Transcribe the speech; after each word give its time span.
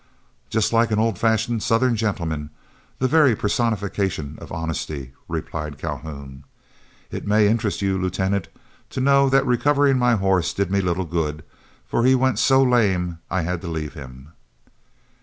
"Just 0.49 0.73
like 0.73 0.89
an 0.89 0.97
old 0.97 1.19
fashioned 1.19 1.61
Southern 1.61 1.95
gentleman, 1.95 2.49
the 2.97 3.07
very 3.07 3.35
personification 3.35 4.35
of 4.41 4.51
honesty," 4.51 5.13
replied 5.27 5.77
Calhoun. 5.77 6.43
"It 7.11 7.27
may 7.27 7.47
interest 7.47 7.83
you, 7.83 7.99
Lieutenant, 7.99 8.47
to 8.89 8.99
know 8.99 9.29
that 9.29 9.45
recovering 9.45 9.99
my 9.99 10.15
horse 10.15 10.53
did 10.55 10.71
me 10.71 10.81
little 10.81 11.05
good, 11.05 11.43
for 11.85 12.03
he 12.03 12.15
went 12.15 12.39
so 12.39 12.63
lame 12.63 13.19
I 13.29 13.41
had 13.43 13.61
to 13.61 13.67
leave 13.67 13.93
him." 13.93 14.29